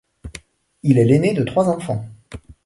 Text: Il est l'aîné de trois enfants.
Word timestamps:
Il 0.81 0.97
est 0.97 1.05
l'aîné 1.05 1.35
de 1.35 1.43
trois 1.43 1.69
enfants. 1.69 2.03